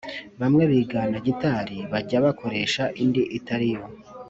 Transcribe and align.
bamwe 0.41 0.63
bigana 0.71 1.17
gitari 1.27 1.77
bajya 1.91 2.17
bakoresha 2.25 2.83
indi 3.03 3.23
itariyo 3.37 3.83